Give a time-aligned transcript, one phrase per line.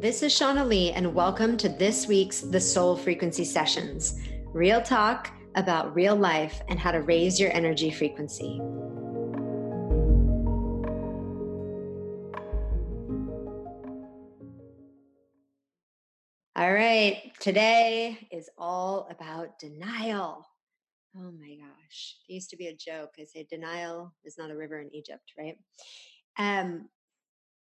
[0.00, 4.20] This is Shauna Lee, and welcome to this week's The Soul Frequency Sessions
[4.52, 8.60] real talk about real life and how to raise your energy frequency.
[16.54, 20.46] All right, today is all about denial.
[21.16, 23.14] Oh my gosh, it used to be a joke.
[23.18, 25.58] I say denial is not a river in Egypt, right?
[26.38, 26.88] Um,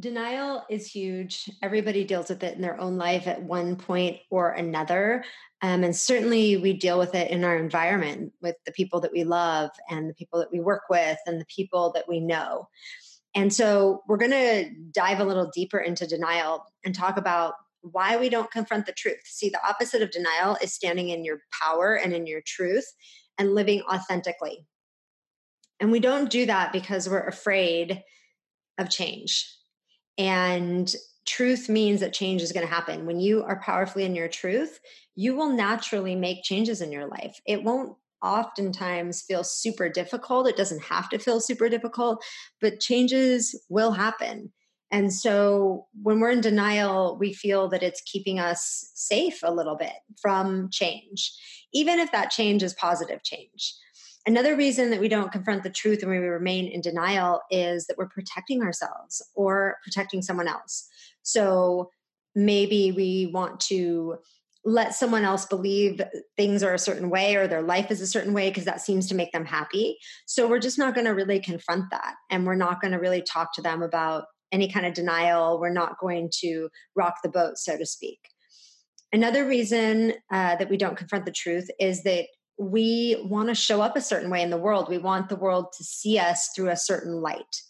[0.00, 1.50] Denial is huge.
[1.60, 5.24] Everybody deals with it in their own life at one point or another.
[5.60, 9.24] Um, and certainly we deal with it in our environment with the people that we
[9.24, 12.68] love and the people that we work with and the people that we know.
[13.34, 18.16] And so we're going to dive a little deeper into denial and talk about why
[18.16, 19.18] we don't confront the truth.
[19.24, 22.86] See, the opposite of denial is standing in your power and in your truth
[23.36, 24.64] and living authentically.
[25.80, 28.04] And we don't do that because we're afraid
[28.78, 29.57] of change
[30.18, 30.92] and
[31.26, 33.06] truth means that change is going to happen.
[33.06, 34.80] When you are powerfully in your truth,
[35.14, 37.40] you will naturally make changes in your life.
[37.46, 40.48] It won't oftentimes feel super difficult.
[40.48, 42.24] It doesn't have to feel super difficult,
[42.60, 44.52] but changes will happen.
[44.90, 49.76] And so when we're in denial, we feel that it's keeping us safe a little
[49.76, 51.32] bit from change,
[51.74, 53.74] even if that change is positive change.
[54.28, 57.96] Another reason that we don't confront the truth and we remain in denial is that
[57.96, 60.86] we're protecting ourselves or protecting someone else.
[61.22, 61.88] So
[62.34, 64.18] maybe we want to
[64.66, 66.02] let someone else believe
[66.36, 69.08] things are a certain way or their life is a certain way because that seems
[69.08, 69.96] to make them happy.
[70.26, 72.12] So we're just not going to really confront that.
[72.28, 75.58] And we're not going to really talk to them about any kind of denial.
[75.58, 78.18] We're not going to rock the boat, so to speak.
[79.10, 82.26] Another reason uh, that we don't confront the truth is that
[82.58, 84.88] we want to show up a certain way in the world.
[84.88, 87.62] We want the world to see us through a certain light.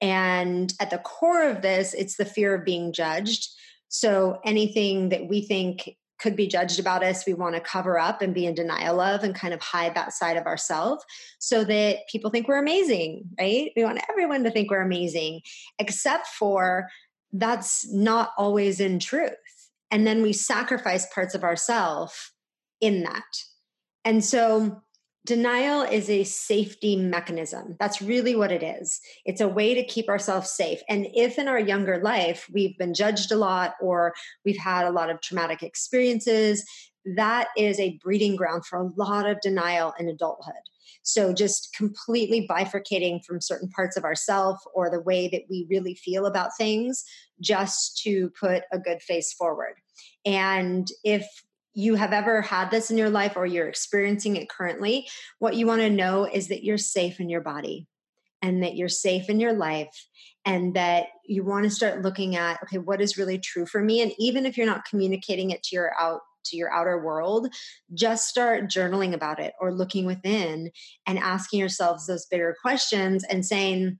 [0.00, 3.48] And at the core of this, it's the fear of being judged.
[3.88, 8.22] So anything that we think could be judged about us, we want to cover up
[8.22, 11.04] and be in denial of and kind of hide that side of ourselves
[11.38, 13.70] so that people think we're amazing, right?
[13.76, 15.42] We want everyone to think we're amazing,
[15.78, 16.88] except for
[17.32, 19.32] that's not always in truth.
[19.90, 22.32] And then we sacrifice parts of ourselves
[22.80, 23.22] in that.
[24.04, 24.82] And so
[25.24, 27.76] denial is a safety mechanism.
[27.78, 29.00] That's really what it is.
[29.24, 30.80] It's a way to keep ourselves safe.
[30.88, 34.14] And if in our younger life we've been judged a lot or
[34.44, 36.64] we've had a lot of traumatic experiences,
[37.16, 40.54] that is a breeding ground for a lot of denial in adulthood.
[41.04, 45.94] So just completely bifurcating from certain parts of ourself or the way that we really
[45.94, 47.04] feel about things
[47.40, 49.74] just to put a good face forward.
[50.24, 51.26] And if
[51.74, 55.66] you have ever had this in your life or you're experiencing it currently, what you
[55.66, 57.86] want to know is that you're safe in your body
[58.42, 60.06] and that you're safe in your life
[60.44, 64.02] and that you want to start looking at okay what is really true for me?
[64.02, 67.46] And even if you're not communicating it to your out to your outer world
[67.94, 70.72] just start journaling about it or looking within
[71.06, 73.96] and asking yourselves those bigger questions and saying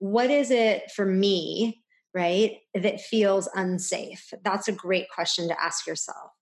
[0.00, 1.80] what is it for me
[2.12, 4.34] right that feels unsafe?
[4.42, 6.32] That's a great question to ask yourself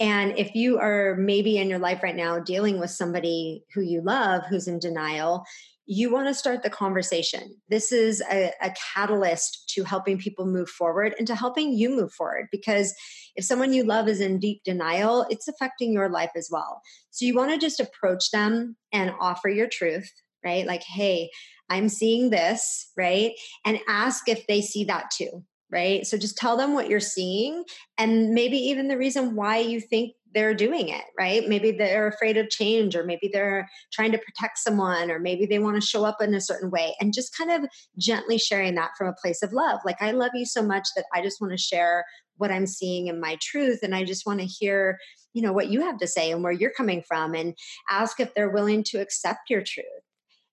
[0.00, 4.00] and if you are maybe in your life right now dealing with somebody who you
[4.00, 5.44] love who's in denial,
[5.84, 7.56] you want to start the conversation.
[7.68, 12.12] This is a, a, catalyst to helping people move forward and to helping you move
[12.12, 12.94] forward because
[13.34, 16.80] if someone you love is in deep denial, it's affecting your life as well.
[17.10, 20.10] So you want to just approach them and offer your truth,
[20.44, 20.64] right?
[20.64, 21.28] Like, hey,
[21.68, 23.32] I'm seeing this, right?
[23.66, 26.06] And ask if they see that too right?
[26.06, 27.64] So just tell them what you're seeing
[27.98, 31.48] and maybe even the reason why you think they're doing it, right?
[31.48, 35.58] Maybe they're afraid of change, or maybe they're trying to protect someone, or maybe they
[35.58, 38.92] want to show up in a certain way, and just kind of gently sharing that
[38.96, 39.80] from a place of love.
[39.84, 42.04] Like, I love you so much that I just want to share
[42.36, 44.98] what I'm seeing in my truth, and I just want to hear,
[45.32, 47.54] you know, what you have to say and where you're coming from, and
[47.90, 49.86] ask if they're willing to accept your truth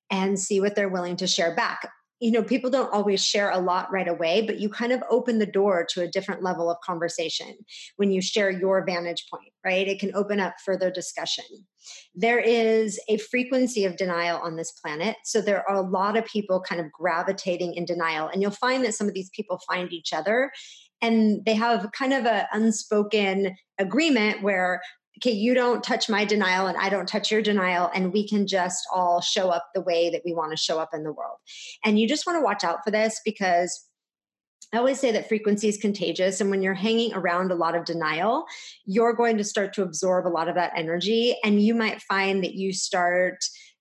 [0.09, 1.87] and see what they're willing to share back
[2.19, 5.37] you know, people don't always share a lot right away, but you kind of open
[5.37, 7.55] the door to a different level of conversation
[7.97, 9.87] when you share your vantage point, right?
[9.87, 11.45] It can open up further discussion.
[12.15, 15.17] There is a frequency of denial on this planet.
[15.25, 18.29] So there are a lot of people kind of gravitating in denial.
[18.29, 20.51] And you'll find that some of these people find each other
[21.01, 24.81] and they have kind of an unspoken agreement where
[25.17, 28.47] okay, you don't touch my denial and I don't touch your denial, and we can
[28.47, 31.37] just all show up the way that we want to show up in the world.
[31.83, 33.85] And you just want to watch out for this because
[34.73, 36.41] I always say that frequency is contagious.
[36.41, 38.45] And when you're hanging around a lot of denial,
[38.85, 41.37] you're going to start to absorb a lot of that energy.
[41.43, 43.37] And you might find that you start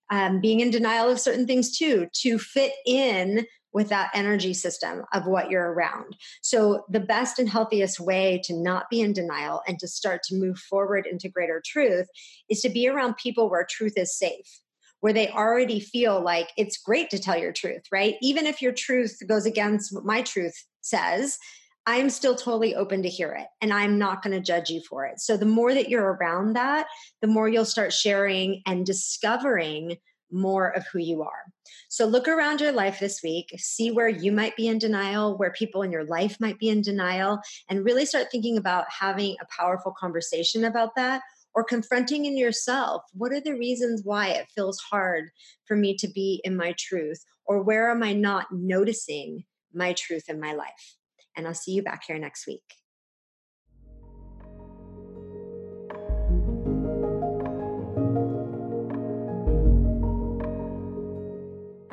[0.09, 3.45] um, being in denial of certain things too to fit in
[3.77, 6.17] with that energy system of what you're around.
[6.41, 10.35] So, the best and healthiest way to not be in denial and to start to
[10.35, 12.07] move forward into greater truth
[12.49, 14.61] is to be around people where truth is safe,
[15.01, 18.15] where they already feel like it's great to tell your truth, right?
[18.19, 21.37] Even if your truth goes against what my truth says,
[21.85, 25.05] I'm still totally open to hear it and I'm not going to judge you for
[25.05, 25.19] it.
[25.19, 26.87] So the more that you're around that,
[27.21, 29.97] the more you'll start sharing and discovering
[30.31, 31.51] more of who you are.
[31.89, 35.51] So look around your life this week, see where you might be in denial, where
[35.51, 37.39] people in your life might be in denial,
[37.69, 41.21] and really start thinking about having a powerful conversation about that
[41.55, 45.31] or confronting in yourself what are the reasons why it feels hard
[45.65, 49.43] for me to be in my truth or where am I not noticing
[49.73, 50.95] my truth in my life?
[51.35, 52.63] And I'll see you back here next week.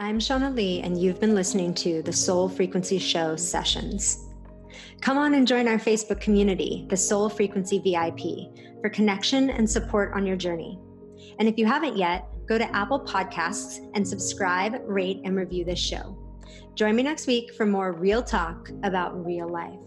[0.05, 4.29] I'm Shauna Lee, and you've been listening to the Soul Frequency Show sessions.
[5.01, 10.13] Come on and join our Facebook community, the Soul Frequency VIP, for connection and support
[10.15, 10.79] on your journey.
[11.39, 15.79] And if you haven't yet, go to Apple Podcasts and subscribe, rate, and review this
[15.79, 16.19] show.
[16.75, 19.81] Join me next week for more real talk about real life.